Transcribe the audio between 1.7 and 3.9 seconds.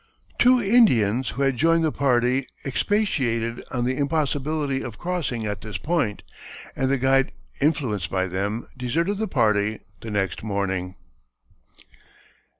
the party expatiated on